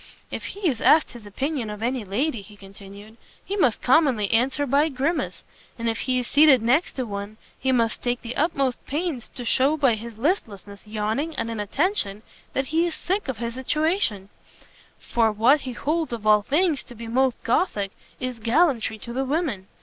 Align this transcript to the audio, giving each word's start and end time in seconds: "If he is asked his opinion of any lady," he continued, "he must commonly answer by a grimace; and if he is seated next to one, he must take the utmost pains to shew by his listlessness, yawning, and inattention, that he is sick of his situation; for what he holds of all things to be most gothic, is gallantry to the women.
"If 0.31 0.45
he 0.45 0.67
is 0.67 0.81
asked 0.81 1.11
his 1.11 1.27
opinion 1.27 1.69
of 1.69 1.83
any 1.83 2.03
lady," 2.03 2.41
he 2.41 2.55
continued, 2.57 3.17
"he 3.45 3.55
must 3.55 3.83
commonly 3.83 4.31
answer 4.31 4.65
by 4.65 4.85
a 4.85 4.89
grimace; 4.89 5.43
and 5.77 5.87
if 5.87 5.99
he 5.99 6.17
is 6.17 6.25
seated 6.25 6.63
next 6.63 6.93
to 6.93 7.05
one, 7.05 7.37
he 7.59 7.71
must 7.71 8.01
take 8.01 8.23
the 8.23 8.35
utmost 8.35 8.83
pains 8.87 9.29
to 9.29 9.45
shew 9.45 9.77
by 9.77 9.93
his 9.93 10.17
listlessness, 10.17 10.87
yawning, 10.87 11.35
and 11.35 11.51
inattention, 11.51 12.23
that 12.53 12.69
he 12.73 12.87
is 12.87 12.95
sick 12.95 13.27
of 13.27 13.37
his 13.37 13.53
situation; 13.53 14.29
for 14.97 15.31
what 15.31 15.61
he 15.69 15.73
holds 15.73 16.13
of 16.13 16.25
all 16.25 16.41
things 16.41 16.81
to 16.85 16.95
be 16.95 17.07
most 17.07 17.35
gothic, 17.43 17.91
is 18.19 18.39
gallantry 18.39 18.97
to 18.97 19.13
the 19.13 19.23
women. 19.23 19.67